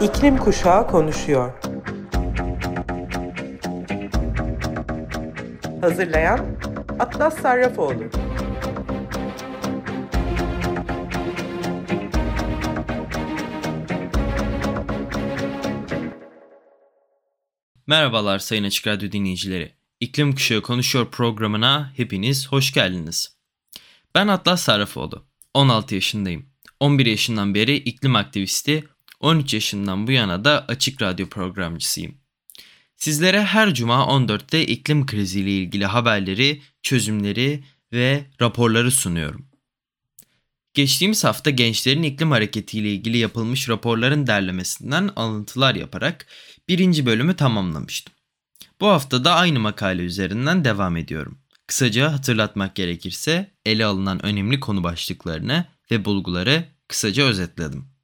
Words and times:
İklim 0.00 0.36
Kuşağı 0.36 0.86
konuşuyor. 0.86 1.52
Hazırlayan 5.80 6.46
Atlas 6.98 7.40
Sarrafoğlu. 7.40 8.04
Merhabalar 17.86 18.38
Sayın 18.38 18.64
Açık 18.64 18.86
Radyo 18.86 19.12
dinleyicileri. 19.12 19.74
İklim 20.00 20.34
Kuşağı 20.34 20.62
Konuşuyor 20.62 21.10
programına 21.10 21.92
hepiniz 21.96 22.48
hoş 22.48 22.72
geldiniz. 22.72 23.36
Ben 24.14 24.28
Atlas 24.28 24.62
Sarrafoğlu. 24.62 25.26
16 25.54 25.94
yaşındayım. 25.94 26.46
11 26.80 27.06
yaşından 27.06 27.54
beri 27.54 27.76
iklim 27.76 28.16
aktivisti, 28.16 28.84
13 29.20 29.54
yaşından 29.54 30.06
bu 30.06 30.10
yana 30.12 30.44
da 30.44 30.64
Açık 30.68 31.02
Radyo 31.02 31.28
programcısıyım. 31.28 32.14
Sizlere 32.96 33.42
her 33.42 33.74
cuma 33.74 33.94
14'te 33.94 34.66
iklim 34.66 35.06
kriziyle 35.06 35.50
ilgili 35.50 35.86
haberleri, 35.86 36.62
çözümleri 36.82 37.64
ve 37.92 38.24
raporları 38.40 38.90
sunuyorum. 38.90 39.46
Geçtiğimiz 40.74 41.24
hafta 41.24 41.50
gençlerin 41.50 42.02
iklim 42.02 42.30
hareketiyle 42.30 42.92
ilgili 42.92 43.18
yapılmış 43.18 43.68
raporların 43.68 44.26
derlemesinden 44.26 45.10
alıntılar 45.16 45.74
yaparak 45.74 46.26
birinci 46.68 47.06
bölümü 47.06 47.36
tamamlamıştım. 47.36 48.14
Bu 48.80 48.86
hafta 48.86 49.24
da 49.24 49.34
aynı 49.34 49.60
makale 49.60 50.02
üzerinden 50.02 50.64
devam 50.64 50.96
ediyorum. 50.96 51.38
Kısaca 51.66 52.12
hatırlatmak 52.12 52.74
gerekirse 52.76 53.50
ele 53.66 53.84
alınan 53.84 54.26
önemli 54.26 54.60
konu 54.60 54.84
başlıklarını 54.84 55.64
ve 55.90 56.04
bulguları 56.04 56.64
kısaca 56.88 57.24
özetledim. 57.24 57.99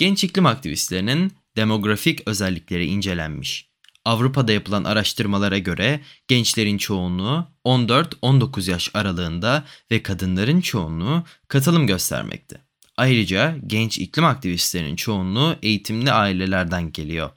Genç 0.00 0.24
iklim 0.24 0.46
aktivistlerinin 0.46 1.32
demografik 1.56 2.28
özellikleri 2.28 2.86
incelenmiş. 2.86 3.70
Avrupa'da 4.04 4.52
yapılan 4.52 4.84
araştırmalara 4.84 5.58
göre 5.58 6.00
gençlerin 6.28 6.78
çoğunluğu 6.78 7.48
14-19 7.64 8.70
yaş 8.70 8.90
aralığında 8.94 9.64
ve 9.90 10.02
kadınların 10.02 10.60
çoğunluğu 10.60 11.24
katılım 11.48 11.86
göstermekte. 11.86 12.56
Ayrıca 12.96 13.56
genç 13.66 13.98
iklim 13.98 14.24
aktivistlerinin 14.24 14.96
çoğunluğu 14.96 15.56
eğitimli 15.62 16.12
ailelerden 16.12 16.92
geliyor. 16.92 17.30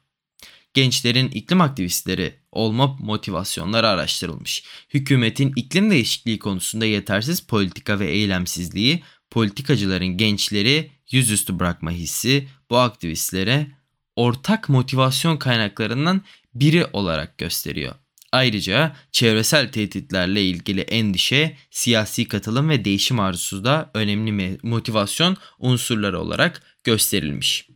Gençlerin 0.74 1.28
iklim 1.28 1.62
aktivistleri 1.62 2.34
olma 2.52 2.88
motivasyonları 3.00 3.88
araştırılmış. 3.88 4.64
Hükümetin 4.94 5.54
iklim 5.56 5.92
değişikliği 5.92 6.40
konusunda 6.40 6.86
yetersiz 6.86 7.42
politika 7.42 8.00
ve 8.00 8.12
eylemsizliği, 8.12 9.04
politikacıların 9.32 10.18
gençleri 10.18 10.92
yüzüstü 11.14 11.60
bırakma 11.60 11.92
hissi 11.92 12.48
bu 12.70 12.78
aktivistlere 12.78 13.68
ortak 14.16 14.70
motivasyon 14.70 15.38
kaynaklarından 15.38 16.22
biri 16.56 16.86
olarak 16.86 17.38
gösteriyor. 17.38 17.96
Ayrıca 18.32 18.96
çevresel 19.12 19.72
tehditlerle 19.72 20.44
ilgili 20.44 20.82
endişe, 20.82 21.58
siyasi 21.72 22.28
katılım 22.28 22.70
ve 22.70 22.86
değişim 22.86 23.20
arzusu 23.20 23.64
da 23.64 23.92
önemli 23.94 24.58
motivasyon 24.64 25.38
unsurları 25.60 26.20
olarak 26.20 26.62
gösterilmiş. 26.84 27.68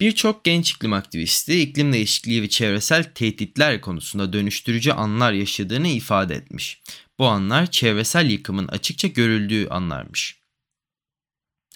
Birçok 0.00 0.44
genç 0.44 0.70
iklim 0.70 0.92
aktivisti 0.92 1.60
iklim 1.60 1.92
değişikliği 1.92 2.42
ve 2.42 2.48
çevresel 2.48 3.04
tehditler 3.14 3.80
konusunda 3.80 4.32
dönüştürücü 4.32 4.90
anlar 4.90 5.32
yaşadığını 5.32 5.88
ifade 5.88 6.34
etmiş. 6.34 6.80
Bu 7.18 7.26
anlar 7.26 7.70
çevresel 7.70 8.30
yıkımın 8.30 8.68
açıkça 8.68 9.08
görüldüğü 9.08 9.68
anlarmış. 9.68 10.39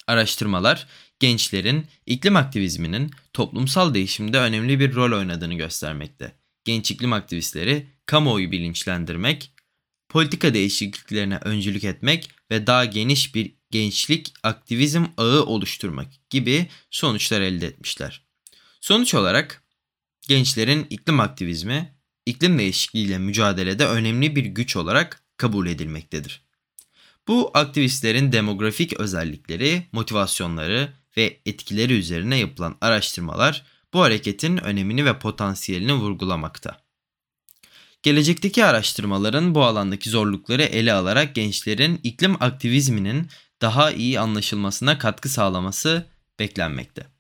Araştırmalar 0.07 0.87
gençlerin 1.21 1.87
iklim 2.07 2.37
aktivizminin 2.37 3.11
toplumsal 3.33 3.95
değişimde 3.95 4.39
önemli 4.39 4.81
bir 4.81 4.95
rol 4.95 5.19
oynadığını 5.19 5.55
göstermekte. 5.55 6.33
Genç 6.65 6.91
iklim 6.91 7.13
aktivistleri 7.13 7.87
kamuoyu 8.07 8.53
bilinçlendirmek, 8.53 9.53
politika 10.09 10.55
değişikliklerine 10.55 11.37
öncülük 11.37 11.85
etmek 11.85 12.31
ve 12.51 12.67
daha 12.67 12.85
geniş 12.85 13.35
bir 13.35 13.55
gençlik 13.71 14.35
aktivizm 14.43 15.05
ağı 15.17 15.45
oluşturmak 15.45 16.31
gibi 16.31 16.67
sonuçlar 16.91 17.41
elde 17.41 17.67
etmişler. 17.67 18.25
Sonuç 18.81 19.15
olarak 19.15 19.63
gençlerin 20.29 20.87
iklim 20.91 21.21
aktivizmi 21.21 21.95
iklim 22.27 22.59
değişikliğiyle 22.59 23.19
mücadelede 23.19 23.87
önemli 23.87 24.37
bir 24.37 24.45
güç 24.45 24.77
olarak 24.77 25.23
kabul 25.37 25.67
edilmektedir. 25.67 26.44
Bu 27.29 27.51
aktivistlerin 27.55 28.33
demografik 28.33 28.93
özellikleri, 28.93 29.83
motivasyonları 29.93 30.93
ve 31.17 31.41
etkileri 31.47 31.93
üzerine 31.93 32.39
yapılan 32.39 32.77
araştırmalar 32.81 33.65
bu 33.93 34.01
hareketin 34.01 34.57
önemini 34.57 35.05
ve 35.05 35.19
potansiyelini 35.19 35.95
vurgulamakta. 35.95 36.85
Gelecekteki 38.03 38.65
araştırmaların 38.65 39.55
bu 39.55 39.65
alandaki 39.65 40.11
zorlukları 40.11 40.63
ele 40.63 40.93
alarak 40.93 41.35
gençlerin 41.35 42.01
iklim 42.03 42.43
aktivizminin 42.43 43.29
daha 43.61 43.91
iyi 43.91 44.21
anlaşılmasına 44.21 44.99
katkı 44.99 45.29
sağlaması 45.29 46.07
beklenmekte. 46.39 47.14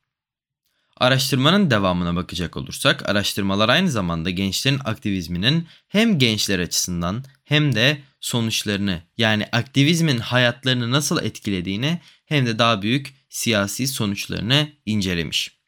Araştırmanın 0.96 1.70
devamına 1.70 2.16
bakacak 2.16 2.56
olursak, 2.56 3.08
araştırmalar 3.08 3.68
aynı 3.68 3.90
zamanda 3.90 4.30
gençlerin 4.30 4.80
aktivizminin 4.84 5.68
hem 5.88 6.18
gençler 6.18 6.58
açısından 6.58 7.24
hem 7.44 7.74
de 7.74 7.98
sonuçlarını 8.20 9.02
yani 9.18 9.46
aktivizmin 9.52 10.18
hayatlarını 10.18 10.90
nasıl 10.90 11.22
etkilediğini 11.22 12.00
hem 12.26 12.46
de 12.46 12.58
daha 12.58 12.82
büyük 12.82 13.14
siyasi 13.28 13.88
sonuçlarını 13.88 14.68
incelemiş. 14.86 15.58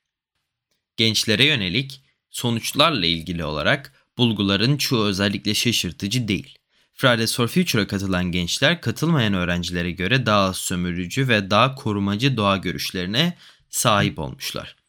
Gençlere 0.96 1.44
yönelik 1.44 2.00
sonuçlarla 2.30 3.06
ilgili 3.06 3.44
olarak 3.44 3.92
bulguların 4.18 4.76
çoğu 4.76 5.04
özellikle 5.04 5.54
şaşırtıcı 5.54 6.28
değil. 6.28 6.58
Fridays 6.94 7.36
for 7.36 7.48
Future'a 7.48 7.86
katılan 7.86 8.24
gençler 8.32 8.80
katılmayan 8.80 9.34
öğrencilere 9.34 9.90
göre 9.90 10.26
daha 10.26 10.54
sömürücü 10.54 11.28
ve 11.28 11.50
daha 11.50 11.74
korumacı 11.74 12.36
doğa 12.36 12.56
görüşlerine 12.56 13.36
sahip 13.70 14.18
olmuşlar. 14.18 14.85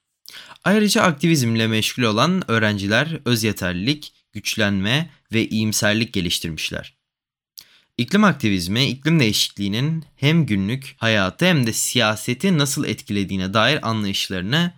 Ayrıca 0.64 1.02
aktivizmle 1.02 1.68
meşgul 1.68 2.04
olan 2.04 2.52
öğrenciler 2.52 3.20
öz 3.26 3.44
yeterlilik, 3.44 4.14
güçlenme 4.34 5.10
ve 5.34 5.48
iyimserlik 5.48 6.14
geliştirmişler. 6.14 6.98
İklim 7.98 8.24
aktivizmi, 8.24 8.86
iklim 8.86 9.20
değişikliğinin 9.20 10.06
hem 10.16 10.46
günlük 10.46 10.96
hayatı 10.98 11.46
hem 11.46 11.68
de 11.68 11.74
siyaseti 11.74 12.58
nasıl 12.58 12.86
etkilediğine 12.86 13.54
dair 13.54 13.90
anlayışlarını 13.90 14.74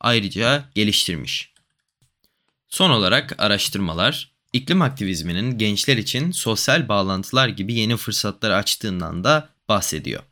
ayrıca 0.00 0.70
geliştirmiş. 0.74 1.52
Son 2.68 2.90
olarak 2.90 3.34
araştırmalar, 3.38 4.32
iklim 4.52 4.82
aktivizminin 4.82 5.58
gençler 5.58 5.96
için 5.96 6.30
sosyal 6.30 6.88
bağlantılar 6.88 7.48
gibi 7.48 7.74
yeni 7.74 7.96
fırsatlar 7.96 8.50
açtığından 8.50 9.24
da 9.24 9.48
bahsediyor. 9.68 10.22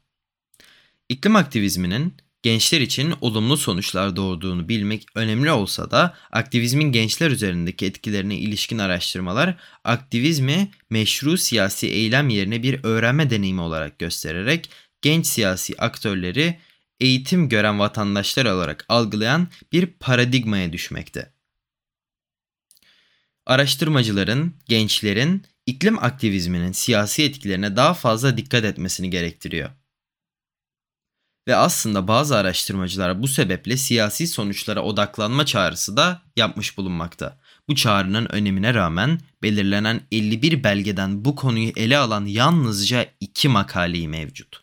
İklim 1.09 1.37
aktivizminin 1.37 2.15
gençler 2.43 2.81
için 2.81 3.15
olumlu 3.21 3.57
sonuçlar 3.57 4.17
doğurduğunu 4.17 4.69
bilmek 4.69 5.07
önemli 5.15 5.51
olsa 5.51 5.91
da 5.91 6.17
aktivizmin 6.33 6.93
gençler 6.93 7.31
üzerindeki 7.31 7.87
etkilerine 7.87 8.39
ilişkin 8.39 8.79
araştırmalar 8.79 9.57
aktivizmi 9.85 10.71
meşru 10.91 11.39
siyasi 11.39 11.87
eylem 11.87 12.29
yerine 12.29 12.63
bir 12.63 12.85
öğrenme 12.85 13.31
deneyimi 13.31 13.61
olarak 13.61 13.99
göstererek 13.99 14.71
genç 15.03 15.27
siyasi 15.27 15.75
aktörleri 15.79 16.59
eğitim 17.01 17.49
gören 17.49 17.79
vatandaşlar 17.79 18.45
olarak 18.45 18.85
algılayan 18.89 19.49
bir 19.73 19.87
paradigmaya 19.87 20.73
düşmekte. 20.73 21.33
Araştırmacıların, 23.47 24.55
gençlerin 24.69 25.47
iklim 25.67 25.99
aktivizminin 25.99 26.73
siyasi 26.73 27.23
etkilerine 27.23 27.77
daha 27.77 27.95
fazla 27.95 28.37
dikkat 28.37 28.65
etmesini 28.65 29.11
gerektiriyor. 29.11 29.71
Ve 31.49 31.57
aslında 31.57 32.09
bazı 32.09 32.37
araştırmacılar 32.37 33.23
bu 33.23 33.29
sebeple 33.29 33.77
siyasi 33.77 34.27
sonuçlara 34.27 34.83
odaklanma 34.83 35.47
çağrısı 35.47 35.97
da 35.97 36.23
yapmış 36.37 36.79
bulunmakta. 36.79 37.39
Bu 37.69 37.75
çağrının 37.75 38.27
önemine 38.33 38.75
rağmen 38.75 39.21
belirlenen 39.43 40.01
51 40.13 40.65
belgeden 40.65 41.25
bu 41.25 41.35
konuyu 41.35 41.73
ele 41.77 41.99
alan 41.99 42.27
yalnızca 42.27 43.07
iki 43.21 43.49
makaleyi 43.49 44.09
mevcut. 44.09 44.61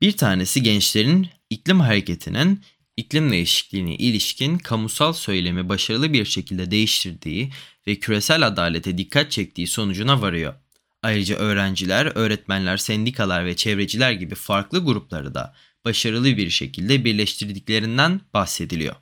Bir 0.00 0.16
tanesi 0.16 0.62
gençlerin 0.62 1.28
iklim 1.50 1.80
hareketinin 1.80 2.64
iklim 2.96 3.32
değişikliğine 3.32 3.96
ilişkin 3.96 4.58
kamusal 4.58 5.12
söylemi 5.12 5.68
başarılı 5.68 6.12
bir 6.12 6.24
şekilde 6.24 6.70
değiştirdiği 6.70 7.52
ve 7.86 7.98
küresel 7.98 8.46
adalete 8.46 8.98
dikkat 8.98 9.30
çektiği 9.30 9.66
sonucuna 9.66 10.22
varıyor. 10.22 10.54
Ayrıca 11.02 11.36
öğrenciler, 11.36 12.12
öğretmenler, 12.14 12.76
sendikalar 12.76 13.46
ve 13.46 13.56
çevreciler 13.56 14.12
gibi 14.12 14.34
farklı 14.34 14.84
grupları 14.84 15.34
da 15.34 15.54
başarılı 15.84 16.36
bir 16.36 16.50
şekilde 16.50 17.04
birleştirdiklerinden 17.04 18.20
bahsediliyor. 18.34 18.96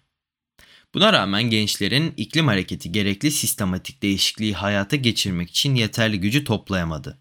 Buna 0.95 1.13
rağmen 1.13 1.43
gençlerin 1.43 2.15
iklim 2.17 2.47
hareketi 2.47 2.93
gerekli 2.93 3.31
sistematik 3.31 4.03
değişikliği 4.03 4.55
hayata 4.55 4.97
geçirmek 4.97 5.51
için 5.51 5.75
yeterli 5.75 6.21
gücü 6.21 6.45
toplayamadı. 6.45 7.19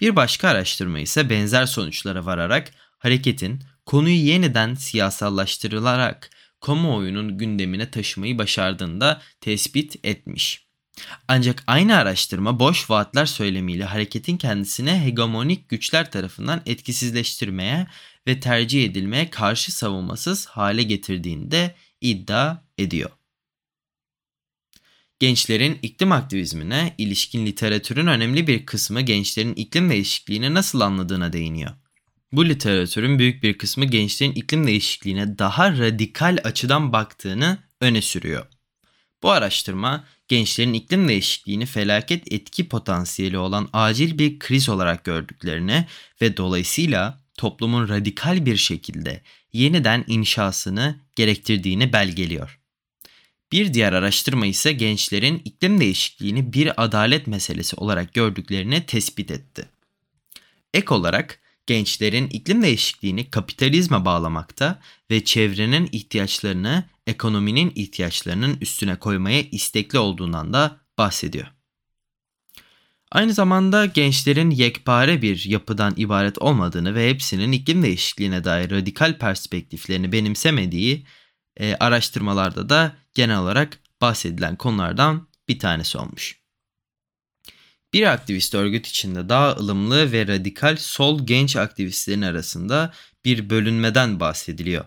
Bir 0.00 0.16
başka 0.16 0.48
araştırma 0.48 0.98
ise 0.98 1.30
benzer 1.30 1.66
sonuçlara 1.66 2.26
vararak 2.26 2.72
hareketin 2.98 3.62
konuyu 3.86 4.16
yeniden 4.16 4.74
siyasallaştırılarak 4.74 6.30
kamuoyunun 6.60 7.38
gündemine 7.38 7.90
taşımayı 7.90 8.38
başardığını 8.38 9.00
da 9.00 9.22
tespit 9.40 9.96
etmiş. 10.04 10.61
Ancak 11.28 11.64
aynı 11.66 11.96
araştırma 11.96 12.58
boş 12.58 12.90
vaatler 12.90 13.26
söylemiyle 13.26 13.84
hareketin 13.84 14.36
kendisine 14.36 15.04
hegemonik 15.04 15.68
güçler 15.68 16.10
tarafından 16.10 16.62
etkisizleştirmeye 16.66 17.86
ve 18.26 18.40
tercih 18.40 18.84
edilmeye 18.84 19.30
karşı 19.30 19.72
savunmasız 19.72 20.46
hale 20.46 20.82
getirdiğini 20.82 21.50
de 21.50 21.74
iddia 22.00 22.56
ediyor. 22.78 23.10
Gençlerin 25.18 25.78
iklim 25.82 26.12
aktivizmine 26.12 26.94
ilişkin 26.98 27.46
literatürün 27.46 28.06
önemli 28.06 28.46
bir 28.46 28.66
kısmı 28.66 29.00
gençlerin 29.00 29.54
iklim 29.54 29.90
değişikliğini 29.90 30.54
nasıl 30.54 30.80
anladığına 30.80 31.32
değiniyor. 31.32 31.70
Bu 32.32 32.48
literatürün 32.48 33.18
büyük 33.18 33.42
bir 33.42 33.58
kısmı 33.58 33.84
gençlerin 33.84 34.32
iklim 34.32 34.66
değişikliğine 34.66 35.38
daha 35.38 35.72
radikal 35.78 36.38
açıdan 36.44 36.92
baktığını 36.92 37.58
öne 37.80 38.02
sürüyor. 38.02 38.46
Bu 39.22 39.30
araştırma 39.30 40.04
gençlerin 40.28 40.72
iklim 40.72 41.08
değişikliğini 41.08 41.66
felaket 41.66 42.32
etki 42.32 42.68
potansiyeli 42.68 43.38
olan 43.38 43.68
acil 43.72 44.18
bir 44.18 44.38
kriz 44.38 44.68
olarak 44.68 45.04
gördüklerini 45.04 45.86
ve 46.20 46.36
dolayısıyla 46.36 47.20
toplumun 47.36 47.88
radikal 47.88 48.46
bir 48.46 48.56
şekilde 48.56 49.22
yeniden 49.52 50.04
inşasını 50.06 51.00
gerektirdiğini 51.16 51.92
belgeliyor. 51.92 52.58
Bir 53.52 53.74
diğer 53.74 53.92
araştırma 53.92 54.46
ise 54.46 54.72
gençlerin 54.72 55.42
iklim 55.44 55.80
değişikliğini 55.80 56.52
bir 56.52 56.84
adalet 56.84 57.26
meselesi 57.26 57.76
olarak 57.76 58.14
gördüklerini 58.14 58.86
tespit 58.86 59.30
etti. 59.30 59.68
Ek 60.74 60.94
olarak 60.94 61.40
gençlerin 61.66 62.26
iklim 62.26 62.62
değişikliğini 62.62 63.30
kapitalizme 63.30 64.04
bağlamakta 64.04 64.80
ve 65.10 65.24
çevrenin 65.24 65.88
ihtiyaçlarını 65.92 66.84
ekonominin 67.06 67.72
ihtiyaçlarının 67.74 68.56
üstüne 68.60 68.96
koymaya 68.96 69.42
istekli 69.42 69.98
olduğundan 69.98 70.52
da 70.52 70.80
bahsediyor. 70.98 71.46
Aynı 73.12 73.32
zamanda 73.32 73.86
gençlerin 73.86 74.50
yekpare 74.50 75.22
bir 75.22 75.44
yapıdan 75.44 75.94
ibaret 75.96 76.38
olmadığını 76.38 76.94
ve 76.94 77.10
hepsinin 77.10 77.52
iklim 77.52 77.82
değişikliğine 77.82 78.44
dair 78.44 78.70
radikal 78.70 79.18
perspektiflerini 79.18 80.12
benimsemediği 80.12 81.06
e, 81.56 81.74
araştırmalarda 81.74 82.68
da 82.68 82.96
genel 83.14 83.38
olarak 83.38 83.78
bahsedilen 84.00 84.56
konulardan 84.56 85.28
bir 85.48 85.58
tanesi 85.58 85.98
olmuş. 85.98 86.42
Bir 87.92 88.12
aktivist 88.12 88.54
örgüt 88.54 88.86
içinde 88.86 89.28
daha 89.28 89.50
ılımlı 89.52 90.12
ve 90.12 90.26
radikal 90.26 90.76
sol 90.76 91.26
genç 91.26 91.56
aktivistlerin 91.56 92.22
arasında 92.22 92.92
bir 93.24 93.50
bölünmeden 93.50 94.20
bahsediliyor. 94.20 94.84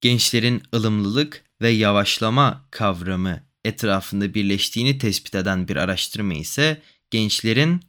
Gençlerin 0.00 0.62
ılımlılık 0.74 1.44
ve 1.60 1.68
yavaşlama 1.68 2.68
kavramı 2.70 3.40
etrafında 3.64 4.34
birleştiğini 4.34 4.98
tespit 4.98 5.34
eden 5.34 5.68
bir 5.68 5.76
araştırma 5.76 6.34
ise 6.34 6.82
gençlerin 7.10 7.82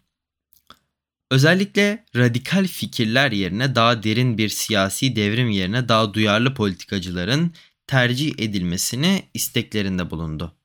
özellikle 1.31 2.06
radikal 2.15 2.67
fikirler 2.67 3.31
yerine 3.31 3.75
daha 3.75 4.03
derin 4.03 4.38
bir 4.38 4.50
siyasi 4.50 5.15
devrim 5.15 5.50
yerine 5.50 5.89
daha 5.89 6.13
duyarlı 6.13 6.53
politikacıların 6.53 7.53
tercih 7.88 8.33
edilmesini 8.38 9.23
isteklerinde 9.33 10.09
bulundu. 10.09 10.55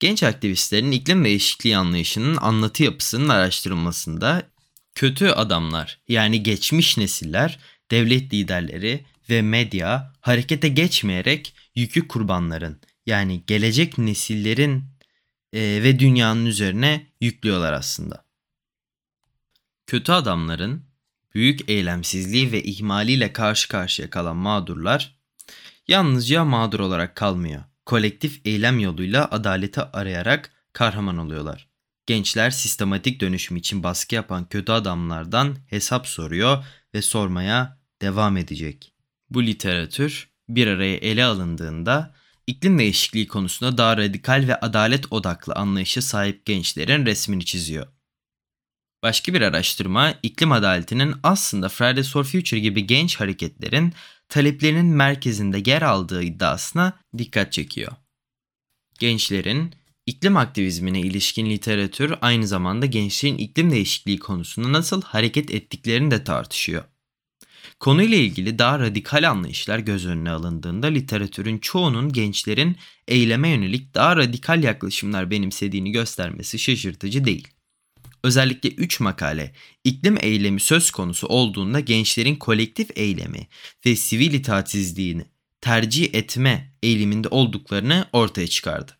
Genç 0.00 0.22
aktivistlerin 0.22 0.92
iklim 0.92 1.24
değişikliği 1.24 1.76
anlayışının 1.76 2.36
anlatı 2.36 2.82
yapısının 2.82 3.28
araştırılmasında 3.28 4.42
kötü 4.94 5.28
adamlar 5.28 6.00
yani 6.08 6.42
geçmiş 6.42 6.96
nesiller, 6.98 7.58
devlet 7.90 8.34
liderleri 8.34 9.04
ve 9.30 9.42
medya 9.42 10.12
harekete 10.20 10.68
geçmeyerek 10.68 11.54
yükü 11.74 12.08
kurbanların 12.08 12.80
yani 13.06 13.42
gelecek 13.46 13.98
nesillerin 13.98 14.84
e, 15.52 15.60
ve 15.60 15.98
dünyanın 15.98 16.46
üzerine 16.46 17.06
yüklüyorlar 17.20 17.72
aslında. 17.72 18.24
Kötü 19.86 20.12
adamların 20.12 20.84
büyük 21.34 21.70
eylemsizliği 21.70 22.52
ve 22.52 22.62
ihmaliyle 22.62 23.32
karşı 23.32 23.68
karşıya 23.68 24.10
kalan 24.10 24.36
mağdurlar 24.36 25.18
yalnızca 25.88 26.44
mağdur 26.44 26.80
olarak 26.80 27.16
kalmıyor. 27.16 27.64
Kolektif 27.86 28.40
eylem 28.44 28.78
yoluyla 28.78 29.28
adaleti 29.30 29.80
arayarak 29.80 30.52
kahraman 30.72 31.18
oluyorlar. 31.18 31.68
Gençler 32.06 32.50
sistematik 32.50 33.20
dönüşüm 33.20 33.56
için 33.56 33.82
baskı 33.82 34.14
yapan 34.14 34.48
kötü 34.48 34.72
adamlardan 34.72 35.56
hesap 35.66 36.06
soruyor 36.06 36.64
ve 36.94 37.02
sormaya 37.02 37.78
devam 38.02 38.36
edecek. 38.36 38.93
Bu 39.34 39.46
literatür 39.46 40.28
bir 40.48 40.66
araya 40.66 40.96
ele 40.96 41.24
alındığında 41.24 42.14
iklim 42.46 42.78
değişikliği 42.78 43.28
konusunda 43.28 43.78
daha 43.78 43.96
radikal 43.96 44.44
ve 44.48 44.60
adalet 44.60 45.12
odaklı 45.12 45.54
anlayışa 45.54 46.02
sahip 46.02 46.46
gençlerin 46.46 47.06
resmini 47.06 47.44
çiziyor. 47.44 47.86
Başka 49.02 49.34
bir 49.34 49.40
araştırma 49.40 50.14
iklim 50.22 50.52
adaletinin 50.52 51.14
aslında 51.22 51.68
Fridays 51.68 52.12
for 52.12 52.24
Future 52.24 52.60
gibi 52.60 52.86
genç 52.86 53.20
hareketlerin 53.20 53.92
taleplerinin 54.28 54.86
merkezinde 54.86 55.70
yer 55.70 55.82
aldığı 55.82 56.22
iddiasına 56.22 57.00
dikkat 57.18 57.52
çekiyor. 57.52 57.92
Gençlerin 58.98 59.74
iklim 60.06 60.36
aktivizmine 60.36 61.00
ilişkin 61.00 61.50
literatür 61.50 62.14
aynı 62.20 62.46
zamanda 62.46 62.86
gençlerin 62.86 63.38
iklim 63.38 63.70
değişikliği 63.70 64.18
konusunda 64.18 64.72
nasıl 64.72 65.02
hareket 65.02 65.50
ettiklerini 65.50 66.10
de 66.10 66.24
tartışıyor. 66.24 66.84
Konuyla 67.80 68.16
ilgili 68.16 68.58
daha 68.58 68.78
radikal 68.78 69.30
anlayışlar 69.30 69.78
göz 69.78 70.06
önüne 70.06 70.30
alındığında 70.30 70.86
literatürün 70.86 71.58
çoğunun 71.58 72.12
gençlerin 72.12 72.76
eyleme 73.08 73.48
yönelik 73.48 73.94
daha 73.94 74.16
radikal 74.16 74.62
yaklaşımlar 74.62 75.30
benimsediğini 75.30 75.92
göstermesi 75.92 76.58
şaşırtıcı 76.58 77.24
değil. 77.24 77.48
Özellikle 78.24 78.68
3 78.68 79.00
makale 79.00 79.52
iklim 79.84 80.16
eylemi 80.20 80.60
söz 80.60 80.90
konusu 80.90 81.26
olduğunda 81.26 81.80
gençlerin 81.80 82.36
kolektif 82.36 82.90
eylemi 82.96 83.48
ve 83.86 83.96
sivil 83.96 84.32
itaatsizliğini 84.32 85.24
tercih 85.60 86.14
etme 86.14 86.72
eğiliminde 86.82 87.28
olduklarını 87.28 88.06
ortaya 88.12 88.46
çıkardı. 88.46 88.92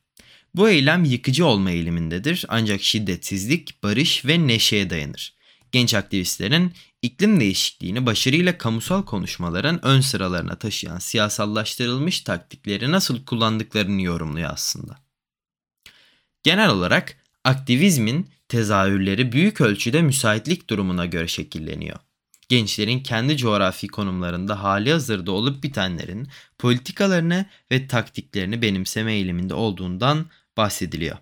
Bu 0.55 0.69
eylem 0.69 1.05
yıkıcı 1.05 1.47
olma 1.47 1.71
eğilimindedir 1.71 2.45
ancak 2.49 2.83
şiddetsizlik, 2.83 3.83
barış 3.83 4.25
ve 4.25 4.47
neşeye 4.47 4.91
dayanır. 4.91 5.35
Genç 5.73 5.95
aktivistlerin 5.95 6.73
iklim 7.05 7.41
değişikliğini 7.41 8.07
başarıyla 8.07 8.59
kamusal 8.59 9.03
konuşmaların 9.03 9.85
ön 9.85 10.01
sıralarına 10.01 10.59
taşıyan 10.59 10.99
siyasallaştırılmış 10.99 12.21
taktikleri 12.21 12.93
nasıl 12.93 13.25
kullandıklarını 13.25 14.03
yorumluyor 14.03 14.51
aslında. 14.53 14.97
Genel 16.43 16.71
olarak 16.71 17.17
aktivizmin 17.45 18.31
tezahürleri 18.49 19.33
büyük 19.33 19.61
ölçüde 19.61 20.03
müsaitlik 20.03 20.71
durumuna 20.71 21.07
göre 21.07 21.29
şekilleniyor. 21.29 21.99
Gençlerin 22.49 23.01
kendi 23.01 23.37
coğrafi 23.37 23.89
konumlarında 23.89 24.63
hali 24.63 24.93
hazırda 24.93 25.33
olup 25.33 25.63
bitenlerin 25.63 26.29
politikalarını 26.59 27.47
ve 27.71 27.89
taktiklerini 27.89 28.63
benimseme 28.63 29.13
eğiliminde 29.13 29.55
olduğundan 29.55 30.27
bahsediliyor. 30.57 31.17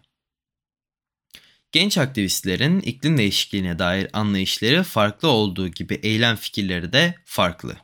Genç 1.73 1.99
aktivistlerin 1.99 2.81
iklim 2.81 3.19
değişikliğine 3.19 3.79
dair 3.79 4.09
anlayışları 4.13 4.83
farklı 4.83 5.29
olduğu 5.29 5.69
gibi 5.69 5.95
eylem 5.95 6.37
fikirleri 6.37 6.93
de 6.93 7.15
farklı. 7.25 7.77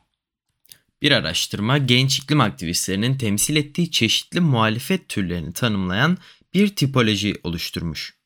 Bir 1.01 1.11
araştırma 1.11 1.77
genç 1.77 2.19
iklim 2.19 2.41
aktivistlerinin 2.41 3.17
temsil 3.17 3.55
ettiği 3.55 3.91
çeşitli 3.91 4.39
muhalefet 4.39 5.09
türlerini 5.09 5.53
tanımlayan 5.53 6.17
bir 6.53 6.75
tipoloji 6.75 7.35
oluşturmuş. 7.43 8.19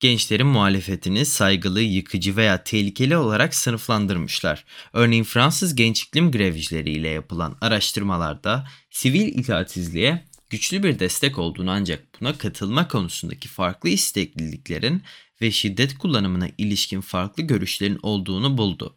Gençlerin 0.00 0.46
muhalefetini 0.46 1.26
saygılı, 1.26 1.80
yıkıcı 1.80 2.36
veya 2.36 2.64
tehlikeli 2.64 3.16
olarak 3.16 3.54
sınıflandırmışlar. 3.54 4.64
Örneğin 4.92 5.24
Fransız 5.24 5.74
genç 5.74 6.02
iklim 6.02 6.32
grevcileriyle 6.32 7.08
yapılan 7.08 7.58
araştırmalarda 7.60 8.68
sivil 8.90 9.38
itaatsizliğe 9.38 10.29
güçlü 10.50 10.82
bir 10.82 10.98
destek 10.98 11.38
olduğunu 11.38 11.70
ancak 11.70 12.20
buna 12.20 12.38
katılma 12.38 12.88
konusundaki 12.88 13.48
farklı 13.48 13.88
istekliliklerin 13.88 15.02
ve 15.40 15.50
şiddet 15.50 15.98
kullanımına 15.98 16.48
ilişkin 16.58 17.00
farklı 17.00 17.42
görüşlerin 17.42 17.98
olduğunu 18.02 18.58
buldu. 18.58 18.96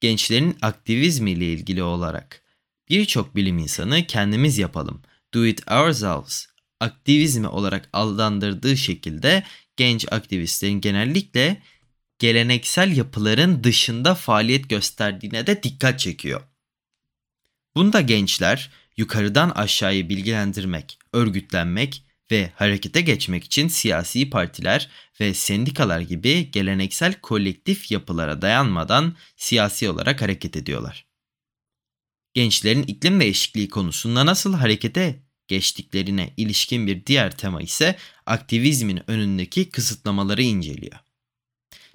Gençlerin 0.00 0.58
aktivizmi 0.62 1.30
ile 1.30 1.52
ilgili 1.52 1.82
olarak 1.82 2.42
birçok 2.88 3.36
bilim 3.36 3.58
insanı 3.58 4.06
kendimiz 4.06 4.58
yapalım, 4.58 5.02
do 5.34 5.46
it 5.46 5.70
ourselves 5.70 6.46
aktivizmi 6.80 7.48
olarak 7.48 7.88
adlandırdığı 7.92 8.76
şekilde 8.76 9.42
genç 9.76 10.12
aktivistlerin 10.12 10.80
genellikle 10.80 11.62
geleneksel 12.18 12.96
yapıların 12.96 13.64
dışında 13.64 14.14
faaliyet 14.14 14.68
gösterdiğine 14.68 15.46
de 15.46 15.62
dikkat 15.62 16.00
çekiyor. 16.00 16.42
Bunda 17.76 18.00
gençler 18.00 18.70
yukarıdan 18.96 19.50
aşağıya 19.50 20.08
bilgilendirmek, 20.08 20.98
örgütlenmek 21.12 22.02
ve 22.30 22.50
harekete 22.54 23.00
geçmek 23.00 23.44
için 23.44 23.68
siyasi 23.68 24.30
partiler 24.30 24.90
ve 25.20 25.34
sendikalar 25.34 26.00
gibi 26.00 26.50
geleneksel 26.50 27.14
kolektif 27.20 27.90
yapılara 27.90 28.42
dayanmadan 28.42 29.16
siyasi 29.36 29.90
olarak 29.90 30.22
hareket 30.22 30.56
ediyorlar. 30.56 31.06
Gençlerin 32.34 32.82
iklim 32.82 33.20
değişikliği 33.20 33.68
konusunda 33.68 34.26
nasıl 34.26 34.54
harekete 34.54 35.22
geçtiklerine 35.48 36.34
ilişkin 36.36 36.86
bir 36.86 37.06
diğer 37.06 37.36
tema 37.36 37.62
ise 37.62 37.96
aktivizmin 38.26 39.10
önündeki 39.10 39.70
kısıtlamaları 39.70 40.42
inceliyor. 40.42 40.98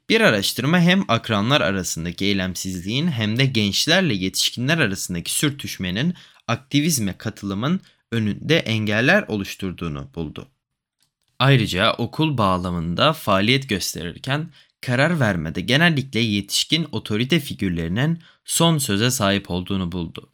Bir 0.09 0.21
araştırma 0.21 0.79
hem 0.79 1.05
akranlar 1.07 1.61
arasındaki 1.61 2.25
eylemsizliğin 2.25 3.07
hem 3.07 3.37
de 3.39 3.45
gençlerle 3.45 4.13
yetişkinler 4.13 4.77
arasındaki 4.77 5.31
sürtüşmenin 5.31 6.15
aktivizme 6.51 7.17
katılımın 7.17 7.81
önünde 8.11 8.57
engeller 8.57 9.25
oluşturduğunu 9.27 10.09
buldu. 10.15 10.47
Ayrıca 11.39 11.93
okul 11.93 12.37
bağlamında 12.37 13.13
faaliyet 13.13 13.69
gösterirken 13.69 14.49
karar 14.81 15.19
vermede 15.19 15.61
genellikle 15.61 16.19
yetişkin 16.19 16.87
otorite 16.91 17.39
figürlerinin 17.39 18.19
son 18.45 18.77
söze 18.77 19.11
sahip 19.11 19.51
olduğunu 19.51 19.91
buldu. 19.91 20.29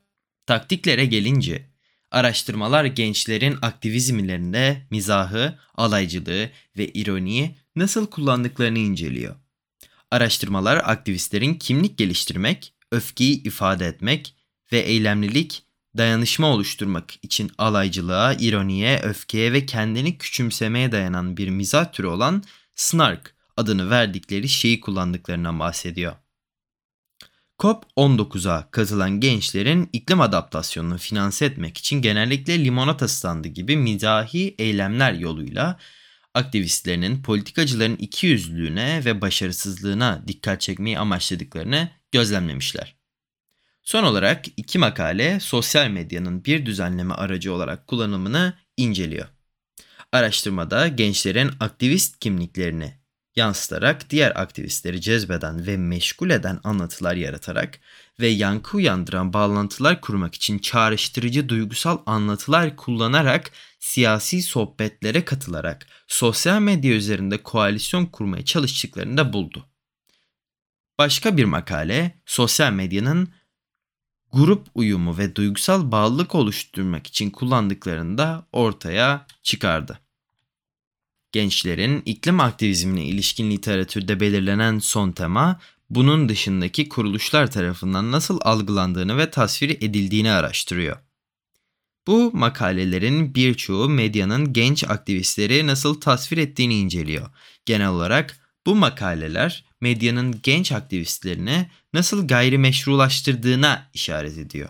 Taktiklere 0.46 1.06
gelince 1.06 1.70
araştırmalar 2.12 2.86
gençlerin 2.86 3.58
aktivizmlerinde 3.62 4.88
mizahı, 4.92 5.60
alaycılığı 5.76 6.50
ve 6.78 6.88
ironiyi 6.88 7.56
nasıl 7.76 8.08
kullandıklarını 8.08 8.80
inceliyor. 8.80 9.36
Araştırmalar 10.12 10.82
aktivistlerin 10.84 11.54
kimlik 11.54 11.98
geliştirmek, 11.98 12.74
öfkeyi 12.92 13.44
ifade 13.44 13.88
etmek 13.88 14.36
ve 14.72 14.80
eylemlilik 14.80 15.67
dayanışma 15.98 16.48
oluşturmak 16.48 17.14
için 17.24 17.52
alaycılığa, 17.58 18.34
ironiye, 18.34 19.00
öfkeye 19.00 19.54
ve 19.54 19.66
kendini 19.66 20.18
küçümsemeye 20.18 20.92
dayanan 20.92 21.38
bir 21.38 21.50
mizah 21.50 21.92
türü 21.92 22.08
olan 22.08 22.44
snark 22.76 23.36
adını 23.58 23.90
verdikleri 23.90 24.50
şeyi 24.50 24.82
kullandıklarından 24.82 25.60
bahsediyor. 25.60 26.16
COP19'a 27.60 28.72
katılan 28.72 29.20
gençlerin 29.20 29.90
iklim 29.94 30.22
adaptasyonunu 30.22 30.98
finanse 30.98 31.46
etmek 31.46 31.78
için 31.78 32.02
genellikle 32.02 32.66
limonata 32.66 33.08
standı 33.08 33.48
gibi 33.48 33.78
mizahi 33.78 34.56
eylemler 34.60 35.14
yoluyla 35.14 35.80
aktivistlerinin 36.34 37.22
politikacıların 37.22 37.96
ikiyüzlülüğüne 37.96 39.06
ve 39.06 39.22
başarısızlığına 39.22 40.24
dikkat 40.28 40.62
çekmeyi 40.62 41.00
amaçladıklarını 41.00 41.90
gözlemlemişler. 42.12 42.96
Son 43.88 44.04
olarak 44.04 44.46
iki 44.58 44.80
makale 44.80 45.40
sosyal 45.40 45.88
medyanın 45.90 46.46
bir 46.46 46.66
düzenleme 46.66 47.14
aracı 47.14 47.54
olarak 47.54 47.88
kullanımını 47.88 48.54
inceliyor. 48.78 49.28
Araştırmada 50.12 50.88
gençlerin 50.88 51.52
aktivist 51.60 52.20
kimliklerini 52.20 52.94
yansıtarak 53.36 54.10
diğer 54.10 54.42
aktivistleri 54.42 55.02
cezbeden 55.02 55.68
ve 55.68 55.78
meşgul 55.78 56.30
eden 56.30 56.60
anlatılar 56.64 57.16
yaratarak 57.16 57.80
ve 58.20 58.28
yankı 58.28 58.78
uyandıran 58.78 59.34
bağlantılar 59.34 60.02
kurmak 60.02 60.36
için 60.36 60.60
çağrıştırıcı 60.60 61.50
duygusal 61.50 61.98
anlatılar 62.06 62.76
kullanarak 62.76 63.52
siyasi 63.80 64.42
sohbetlere 64.42 65.26
katılarak 65.26 65.88
sosyal 66.08 66.62
medya 66.62 66.94
üzerinde 66.94 67.44
koalisyon 67.44 68.06
kurmaya 68.06 68.46
çalıştıklarını 68.46 69.18
da 69.18 69.34
buldu. 69.34 69.66
Başka 71.00 71.38
bir 71.38 71.46
makale 71.46 72.22
sosyal 72.26 72.72
medyanın 72.72 73.34
grup 74.34 74.68
uyumu 74.76 75.18
ve 75.18 75.36
duygusal 75.36 75.92
bağlılık 75.92 76.36
oluşturmak 76.36 77.08
için 77.08 77.30
kullandıklarını 77.30 78.18
da 78.18 78.48
ortaya 78.52 79.26
çıkardı. 79.44 80.00
Gençlerin 81.32 82.02
iklim 82.06 82.40
aktivizmine 82.40 83.06
ilişkin 83.06 83.52
literatürde 83.52 84.20
belirlenen 84.20 84.80
son 84.80 85.12
tema, 85.12 85.60
bunun 85.90 86.30
dışındaki 86.30 86.90
kuruluşlar 86.90 87.52
tarafından 87.52 88.12
nasıl 88.12 88.40
algılandığını 88.42 89.18
ve 89.18 89.32
tasvir 89.32 89.70
edildiğini 89.70 90.32
araştırıyor. 90.32 90.98
Bu 92.08 92.32
makalelerin 92.34 93.36
birçoğu 93.36 93.90
medyanın 93.90 94.54
genç 94.54 94.84
aktivistleri 94.84 95.68
nasıl 95.68 96.02
tasvir 96.02 96.38
ettiğini 96.38 96.80
inceliyor. 96.80 97.30
Genel 97.66 97.90
olarak 97.90 98.40
bu 98.66 98.76
makaleler 98.76 99.67
medyanın 99.82 100.40
genç 100.44 100.72
aktivistlerini 100.72 101.70
nasıl 101.94 102.28
gayrimeşrulaştırdığına 102.28 103.90
işaret 103.94 104.38
ediyor. 104.38 104.70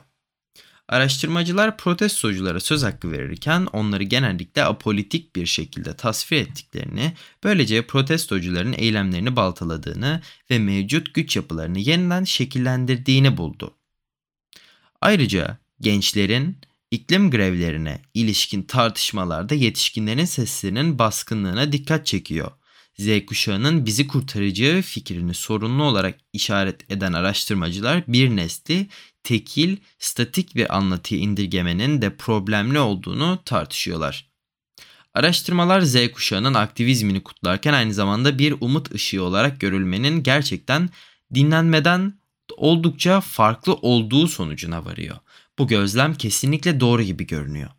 Araştırmacılar 0.89 1.77
protestoculara 1.77 2.59
söz 2.59 2.83
hakkı 2.83 3.11
verirken 3.11 3.67
onları 3.73 4.03
genellikle 4.03 4.63
apolitik 4.63 5.35
bir 5.35 5.45
şekilde 5.45 5.95
tasvir 5.95 6.37
ettiklerini, 6.37 7.13
böylece 7.43 7.87
protestocuların 7.87 8.73
eylemlerini 8.73 9.35
baltaladığını 9.35 10.21
ve 10.51 10.59
mevcut 10.59 11.13
güç 11.13 11.35
yapılarını 11.35 11.79
yeniden 11.79 12.23
şekillendirdiğini 12.23 13.37
buldu. 13.37 13.73
Ayrıca 15.01 15.57
gençlerin 15.81 16.57
iklim 16.91 17.31
grevlerine 17.31 18.01
ilişkin 18.13 18.61
tartışmalarda 18.63 19.55
yetişkinlerin 19.55 20.25
seslerinin 20.25 20.99
baskınlığına 20.99 21.71
dikkat 21.71 22.05
çekiyor. 22.05 22.51
Z 22.99 23.25
kuşağının 23.25 23.85
bizi 23.85 24.07
kurtaracağı 24.07 24.81
fikrini 24.81 25.33
sorunlu 25.33 25.83
olarak 25.83 26.19
işaret 26.33 26.91
eden 26.91 27.13
araştırmacılar 27.13 28.03
bir 28.07 28.29
nesli 28.29 28.87
tekil, 29.23 29.77
statik 29.99 30.55
bir 30.55 30.77
anlatıya 30.77 31.21
indirgemenin 31.21 32.01
de 32.01 32.15
problemli 32.15 32.79
olduğunu 32.79 33.39
tartışıyorlar. 33.45 34.29
Araştırmalar 35.13 35.81
Z 35.81 36.11
kuşağının 36.11 36.53
aktivizmini 36.53 37.23
kutlarken 37.23 37.73
aynı 37.73 37.93
zamanda 37.93 38.39
bir 38.39 38.55
umut 38.61 38.91
ışığı 38.95 39.23
olarak 39.23 39.59
görülmenin 39.59 40.23
gerçekten 40.23 40.89
dinlenmeden 41.33 42.13
oldukça 42.57 43.21
farklı 43.21 43.73
olduğu 43.73 44.27
sonucuna 44.27 44.85
varıyor. 44.85 45.17
Bu 45.59 45.67
gözlem 45.67 46.15
kesinlikle 46.15 46.79
doğru 46.79 47.03
gibi 47.03 47.27
görünüyor. 47.27 47.69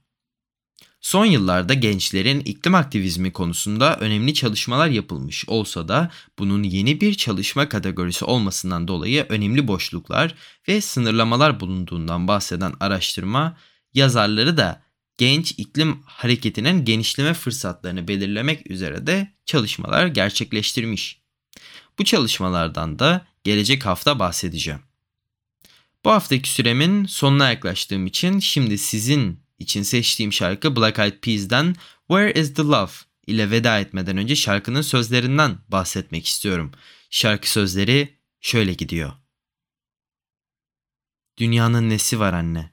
Son 1.08 1.24
yıllarda 1.24 1.74
gençlerin 1.74 2.40
iklim 2.40 2.74
aktivizmi 2.74 3.32
konusunda 3.32 3.96
önemli 3.96 4.34
çalışmalar 4.34 4.88
yapılmış 4.88 5.48
olsa 5.48 5.88
da 5.88 6.10
bunun 6.38 6.62
yeni 6.62 7.00
bir 7.00 7.14
çalışma 7.14 7.68
kategorisi 7.68 8.24
olmasından 8.24 8.88
dolayı 8.88 9.26
önemli 9.28 9.68
boşluklar 9.68 10.34
ve 10.68 10.80
sınırlamalar 10.80 11.60
bulunduğundan 11.60 12.28
bahseden 12.28 12.74
araştırma 12.80 13.56
yazarları 13.94 14.56
da 14.56 14.82
genç 15.18 15.50
iklim 15.50 16.02
hareketinin 16.04 16.84
genişleme 16.84 17.34
fırsatlarını 17.34 18.08
belirlemek 18.08 18.70
üzere 18.70 19.06
de 19.06 19.32
çalışmalar 19.46 20.06
gerçekleştirmiş. 20.06 21.20
Bu 21.98 22.04
çalışmalardan 22.04 22.98
da 22.98 23.26
gelecek 23.44 23.86
hafta 23.86 24.18
bahsedeceğim. 24.18 24.80
Bu 26.04 26.10
haftaki 26.10 26.50
süremin 26.50 27.04
sonuna 27.04 27.50
yaklaştığım 27.50 28.06
için 28.06 28.38
şimdi 28.38 28.78
sizin 28.78 29.47
için 29.58 29.82
seçtiğim 29.82 30.32
şarkı 30.32 30.76
Black 30.76 30.98
Eyed 30.98 31.20
Peas'den 31.22 31.76
Where 32.06 32.40
is 32.40 32.54
the 32.54 32.62
Love 32.62 32.90
ile 33.26 33.50
veda 33.50 33.80
etmeden 33.80 34.16
önce 34.16 34.36
şarkının 34.36 34.82
sözlerinden 34.82 35.58
bahsetmek 35.68 36.26
istiyorum. 36.26 36.72
Şarkı 37.10 37.50
sözleri 37.50 38.18
şöyle 38.40 38.72
gidiyor. 38.72 39.12
Dünyanın 41.38 41.90
nesi 41.90 42.20
var 42.20 42.32
anne? 42.32 42.72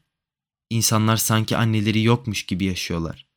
İnsanlar 0.70 1.18
sanki 1.18 1.58
anneleri 1.58 2.04
yokmuş 2.04 2.46
gibi 2.46 2.66
yaşıyorlar. 2.66 3.28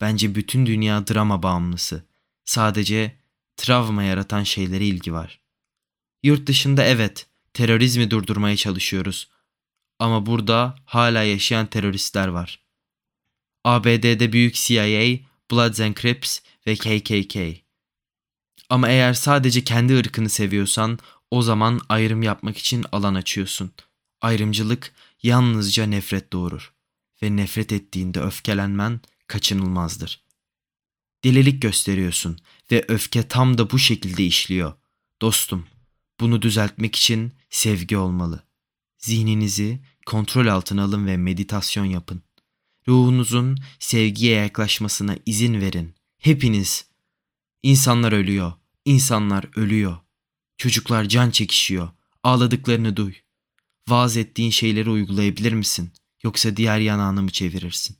Bence 0.00 0.34
bütün 0.34 0.66
dünya 0.66 1.06
drama 1.06 1.42
bağımlısı. 1.42 2.04
Sadece 2.44 3.18
travma 3.56 4.02
yaratan 4.02 4.42
şeylere 4.42 4.86
ilgi 4.86 5.12
var. 5.12 5.40
Yurt 6.22 6.46
dışında 6.46 6.84
evet, 6.84 7.26
terörizmi 7.54 8.10
durdurmaya 8.10 8.56
çalışıyoruz. 8.56 9.28
Ama 9.98 10.26
burada 10.26 10.74
hala 10.84 11.22
yaşayan 11.22 11.66
teröristler 11.66 12.28
var. 12.28 12.62
ABD'de 13.64 14.32
büyük 14.32 14.54
CIA, 14.54 15.18
Bloods 15.50 15.80
and 15.80 15.94
Crips 15.94 16.38
ve 16.66 16.76
KKK. 16.76 17.62
Ama 18.70 18.88
eğer 18.88 19.14
sadece 19.14 19.64
kendi 19.64 19.96
ırkını 19.96 20.28
seviyorsan 20.28 20.98
o 21.30 21.42
zaman 21.42 21.80
ayrım 21.88 22.22
yapmak 22.22 22.58
için 22.58 22.84
alan 22.92 23.14
açıyorsun. 23.14 23.72
Ayrımcılık 24.20 24.94
yalnızca 25.22 25.86
nefret 25.86 26.32
doğurur 26.32 26.72
ve 27.22 27.36
nefret 27.36 27.72
ettiğinde 27.72 28.20
öfkelenmen 28.20 29.00
kaçınılmazdır. 29.26 30.22
Delilik 31.24 31.62
gösteriyorsun 31.62 32.38
ve 32.70 32.84
öfke 32.88 33.28
tam 33.28 33.58
da 33.58 33.70
bu 33.70 33.78
şekilde 33.78 34.24
işliyor. 34.24 34.72
Dostum, 35.20 35.66
bunu 36.20 36.42
düzeltmek 36.42 36.96
için 36.96 37.32
sevgi 37.50 37.96
olmalı. 37.96 38.44
Zihninizi 38.98 39.80
kontrol 40.06 40.46
altına 40.46 40.84
alın 40.84 41.06
ve 41.06 41.16
meditasyon 41.16 41.84
yapın. 41.84 42.22
Ruhunuzun 42.88 43.58
sevgiye 43.78 44.36
yaklaşmasına 44.36 45.16
izin 45.26 45.60
verin. 45.60 45.94
Hepiniz. 46.18 46.86
İnsanlar 47.62 48.12
ölüyor. 48.12 48.52
İnsanlar 48.84 49.46
ölüyor. 49.56 49.96
Çocuklar 50.56 51.04
can 51.04 51.30
çekişiyor. 51.30 51.90
Ağladıklarını 52.22 52.96
duy. 52.96 53.14
Vaaz 53.88 54.16
ettiğin 54.16 54.50
şeyleri 54.50 54.90
uygulayabilir 54.90 55.52
misin? 55.52 55.92
Yoksa 56.22 56.56
diğer 56.56 56.78
yanağını 56.78 57.22
mı 57.22 57.30
çevirirsin? 57.30 57.96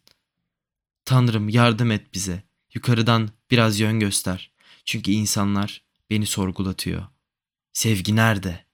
Tanrım 1.05 1.49
yardım 1.49 1.91
et 1.91 2.15
bize. 2.15 2.43
Yukarıdan 2.75 3.31
biraz 3.51 3.81
yön 3.81 4.01
göster. 4.01 4.53
Çünkü 4.85 5.11
insanlar 5.11 5.83
beni 6.11 6.27
sorgulatıyor. 6.27 7.07
Sevgi 7.73 8.17
nerede? 8.17 8.65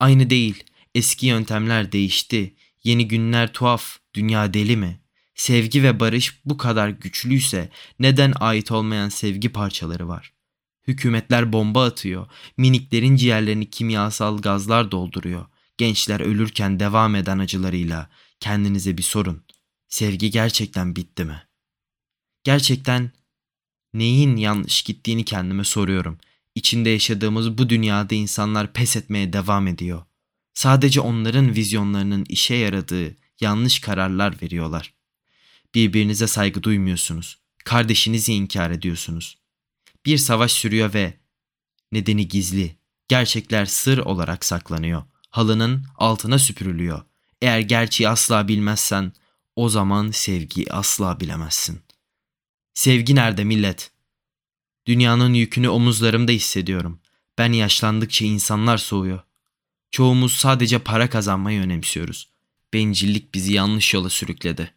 Aynı 0.00 0.30
değil. 0.30 0.64
Eski 0.94 1.26
yöntemler 1.26 1.92
değişti. 1.92 2.54
Yeni 2.84 3.08
günler 3.08 3.52
tuhaf. 3.52 3.98
Dünya 4.14 4.54
deli 4.54 4.76
mi? 4.76 5.00
Sevgi 5.34 5.82
ve 5.82 6.00
barış 6.00 6.40
bu 6.44 6.56
kadar 6.56 6.88
güçlüyse 6.88 7.70
neden 7.98 8.32
ait 8.40 8.70
olmayan 8.72 9.08
sevgi 9.08 9.48
parçaları 9.48 10.08
var? 10.08 10.32
Hükümetler 10.86 11.52
bomba 11.52 11.84
atıyor. 11.84 12.26
Miniklerin 12.56 13.16
ciğerlerini 13.16 13.70
kimyasal 13.70 14.38
gazlar 14.38 14.90
dolduruyor. 14.90 15.46
Gençler 15.78 16.20
ölürken 16.20 16.80
devam 16.80 17.14
eden 17.14 17.38
acılarıyla 17.38 18.10
kendinize 18.40 18.98
bir 18.98 19.02
sorun. 19.02 19.44
Sevgi 19.88 20.30
gerçekten 20.30 20.96
bitti 20.96 21.24
mi? 21.24 21.42
Gerçekten 22.44 23.10
neyin 23.94 24.36
yanlış 24.36 24.82
gittiğini 24.82 25.24
kendime 25.24 25.64
soruyorum. 25.64 26.18
İçinde 26.54 26.90
yaşadığımız 26.90 27.58
bu 27.58 27.68
dünyada 27.68 28.14
insanlar 28.14 28.72
pes 28.72 28.96
etmeye 28.96 29.32
devam 29.32 29.66
ediyor. 29.66 30.04
Sadece 30.54 31.00
onların 31.00 31.54
vizyonlarının 31.54 32.24
işe 32.28 32.54
yaradığı 32.54 33.16
yanlış 33.40 33.78
kararlar 33.78 34.42
veriyorlar. 34.42 34.94
Birbirinize 35.74 36.26
saygı 36.26 36.62
duymuyorsunuz. 36.62 37.38
Kardeşinizi 37.64 38.32
inkar 38.32 38.70
ediyorsunuz. 38.70 39.38
Bir 40.06 40.18
savaş 40.18 40.52
sürüyor 40.52 40.94
ve 40.94 41.14
nedeni 41.92 42.28
gizli. 42.28 42.76
Gerçekler 43.08 43.66
sır 43.66 43.98
olarak 43.98 44.44
saklanıyor. 44.44 45.02
Halının 45.30 45.84
altına 45.96 46.38
süpürülüyor. 46.38 47.02
Eğer 47.42 47.60
gerçeği 47.60 48.08
asla 48.08 48.48
bilmezsen 48.48 49.12
o 49.56 49.68
zaman 49.68 50.10
sevgiyi 50.10 50.66
asla 50.70 51.20
bilemezsin. 51.20 51.80
Sevgi 52.74 53.14
nerede 53.14 53.44
millet? 53.44 53.90
Dünyanın 54.86 55.34
yükünü 55.34 55.68
omuzlarımda 55.68 56.32
hissediyorum. 56.32 57.00
Ben 57.38 57.52
yaşlandıkça 57.52 58.24
insanlar 58.24 58.78
soğuyor. 58.78 59.20
Çoğumuz 59.94 60.32
sadece 60.32 60.78
para 60.78 61.10
kazanmayı 61.10 61.60
önemsiyoruz. 61.60 62.28
Bencillik 62.72 63.34
bizi 63.34 63.52
yanlış 63.52 63.94
yola 63.94 64.10
sürükledi. 64.10 64.74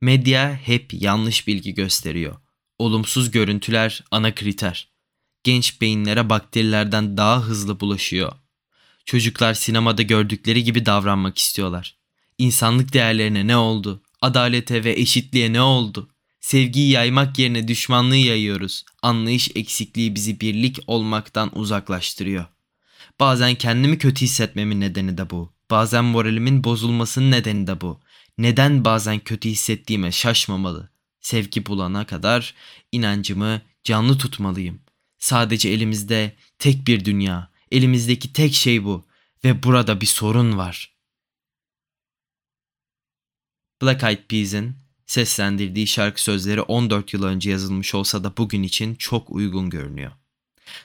Medya 0.00 0.54
hep 0.54 0.92
yanlış 0.92 1.46
bilgi 1.46 1.74
gösteriyor. 1.74 2.36
Olumsuz 2.78 3.30
görüntüler 3.30 4.04
ana 4.10 4.34
kriter. 4.34 4.88
Genç 5.44 5.80
beyinlere 5.80 6.30
bakterilerden 6.30 7.16
daha 7.16 7.42
hızlı 7.42 7.80
bulaşıyor. 7.80 8.32
Çocuklar 9.04 9.54
sinemada 9.54 10.02
gördükleri 10.02 10.64
gibi 10.64 10.86
davranmak 10.86 11.38
istiyorlar. 11.38 11.96
İnsanlık 12.38 12.92
değerlerine 12.92 13.46
ne 13.46 13.56
oldu? 13.56 14.02
Adalete 14.20 14.84
ve 14.84 14.92
eşitliğe 14.92 15.52
ne 15.52 15.60
oldu? 15.60 16.10
Sevgiyi 16.40 16.90
yaymak 16.90 17.38
yerine 17.38 17.68
düşmanlığı 17.68 18.16
yayıyoruz. 18.16 18.84
Anlayış 19.02 19.50
eksikliği 19.54 20.14
bizi 20.14 20.40
birlik 20.40 20.78
olmaktan 20.86 21.58
uzaklaştırıyor. 21.58 22.46
Bazen 23.20 23.54
kendimi 23.54 23.98
kötü 23.98 24.20
hissetmemin 24.20 24.80
nedeni 24.80 25.18
de 25.18 25.30
bu. 25.30 25.52
Bazen 25.70 26.04
moralimin 26.04 26.64
bozulmasının 26.64 27.30
nedeni 27.30 27.66
de 27.66 27.80
bu. 27.80 28.00
Neden 28.38 28.84
bazen 28.84 29.18
kötü 29.18 29.48
hissettiğime 29.48 30.12
şaşmamalı. 30.12 30.90
Sevgi 31.20 31.66
bulana 31.66 32.06
kadar 32.06 32.54
inancımı 32.92 33.62
canlı 33.84 34.18
tutmalıyım. 34.18 34.80
Sadece 35.18 35.68
elimizde 35.68 36.36
tek 36.58 36.86
bir 36.86 37.04
dünya. 37.04 37.50
Elimizdeki 37.72 38.32
tek 38.32 38.54
şey 38.54 38.84
bu 38.84 39.04
ve 39.44 39.62
burada 39.62 40.00
bir 40.00 40.06
sorun 40.06 40.58
var. 40.58 40.96
Black 43.82 44.02
Eyed 44.02 44.26
Peas'in 44.28 44.76
seslendirdiği 45.06 45.86
şarkı 45.86 46.22
sözleri 46.22 46.62
14 46.62 47.14
yıl 47.14 47.22
önce 47.22 47.50
yazılmış 47.50 47.94
olsa 47.94 48.24
da 48.24 48.36
bugün 48.36 48.62
için 48.62 48.94
çok 48.94 49.30
uygun 49.30 49.70
görünüyor. 49.70 50.12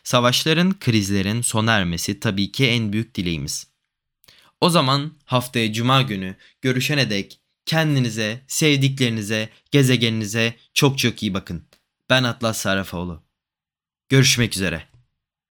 Savaşların, 0.04 0.80
krizlerin 0.80 1.42
sona 1.42 1.72
ermesi 1.72 2.20
tabii 2.20 2.52
ki 2.52 2.68
en 2.68 2.94
büyük 2.94 3.16
dileğimiz. 3.16 3.68
O 4.62 4.70
zaman 4.70 5.14
haftaya 5.26 5.74
cuma 5.74 6.02
günü 6.02 6.36
görüşene 6.62 7.10
dek 7.10 7.40
kendinize, 7.66 8.42
sevdiklerinize, 8.48 9.50
gezegeninize 9.72 10.56
çok 10.74 10.98
çok 10.98 11.24
iyi 11.24 11.34
bakın. 11.34 11.68
Ben 12.10 12.24
Atlas 12.24 12.58
Sarrafoğlu. 12.58 13.24
Görüşmek 14.10 14.56
üzere. 14.56 14.95